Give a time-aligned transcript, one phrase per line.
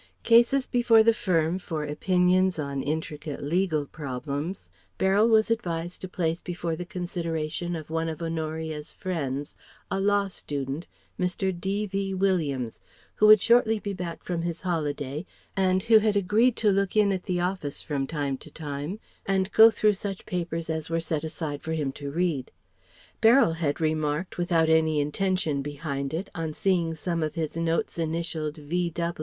[0.23, 6.41] Cases before the firm for opinions on intricate legal problems Beryl was advised to place
[6.41, 9.55] before the consideration of one of Honoria's friends,
[9.91, 10.87] a law student,
[11.19, 11.51] Mr.
[11.53, 12.15] D.V.
[12.15, 12.81] Williams,
[13.17, 15.23] who would shortly be back from his holiday
[15.55, 19.51] and who had agreed to look in at the office from time to time and
[19.51, 22.49] go through such papers as were set aside for him to read.
[23.21, 28.57] Beryl had remarked without any intention behind it on seeing some of his notes initialled
[28.57, 28.91] V.